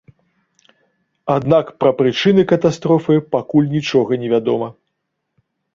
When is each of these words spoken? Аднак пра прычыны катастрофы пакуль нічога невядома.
Аднак 1.35 1.65
пра 1.83 1.91
прычыны 1.99 2.41
катастрофы 2.55 3.13
пакуль 3.37 3.73
нічога 3.79 4.11
невядома. 4.25 4.67